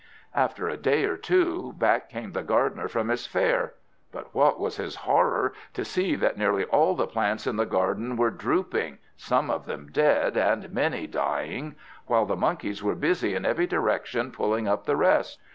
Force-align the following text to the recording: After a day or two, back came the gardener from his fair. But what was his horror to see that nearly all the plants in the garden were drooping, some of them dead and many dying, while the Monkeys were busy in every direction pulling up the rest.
After 0.33 0.67
a 0.67 0.77
day 0.77 1.05
or 1.05 1.15
two, 1.15 1.73
back 1.77 2.09
came 2.09 2.31
the 2.31 2.41
gardener 2.41 2.87
from 2.87 3.09
his 3.09 3.27
fair. 3.27 3.75
But 4.11 4.33
what 4.33 4.59
was 4.59 4.77
his 4.77 4.95
horror 5.05 5.53
to 5.75 5.85
see 5.85 6.15
that 6.15 6.39
nearly 6.39 6.63
all 6.63 6.95
the 6.95 7.05
plants 7.05 7.45
in 7.45 7.55
the 7.55 7.67
garden 7.67 8.17
were 8.17 8.31
drooping, 8.31 8.97
some 9.15 9.51
of 9.51 9.65
them 9.67 9.89
dead 9.91 10.35
and 10.37 10.71
many 10.73 11.05
dying, 11.05 11.75
while 12.07 12.25
the 12.25 12.35
Monkeys 12.35 12.81
were 12.81 12.95
busy 12.95 13.35
in 13.35 13.45
every 13.45 13.67
direction 13.67 14.31
pulling 14.31 14.67
up 14.67 14.85
the 14.85 14.97
rest. 14.97 15.37